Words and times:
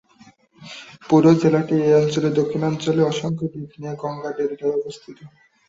পুরো 1.09 1.31
জেলাটি 1.41 1.75
এই 1.81 1.93
অঞ্চলের 1.99 2.33
দক্ষিণাঞ্চলে 2.39 3.01
অসংখ্য 3.03 3.45
দ্বীপ 3.51 3.71
নিয়ে 3.73 3.93
গঙ্গা 4.01 4.31
ডেল্টায় 4.37 4.77
অবস্থিত। 4.79 5.17